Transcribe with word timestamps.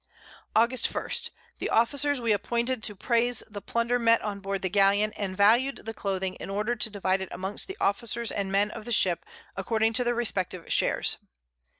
August 0.55 0.91
1. 0.91 1.09
The 1.59 1.69
Officers 1.69 2.19
we 2.19 2.31
appointed 2.31 2.81
to 2.81 2.95
praise 2.95 3.43
the 3.47 3.61
Plunder 3.61 3.99
met 3.99 4.19
on 4.23 4.39
board 4.39 4.63
the 4.63 4.69
Galeon, 4.71 5.13
and 5.15 5.37
valued 5.37 5.85
the 5.85 5.93
Cloathing, 5.93 6.33
in 6.39 6.49
order 6.49 6.75
to 6.75 6.89
divide 6.89 7.21
it 7.21 7.29
amongst 7.31 7.67
the 7.67 7.77
Officers 7.79 8.31
and 8.31 8.51
Men 8.51 8.71
of 8.71 8.87
each 8.87 8.95
Ship, 8.95 9.23
according 9.55 9.93
to 9.93 10.03
their 10.03 10.15
respective 10.15 10.73
Shares. 10.73 11.17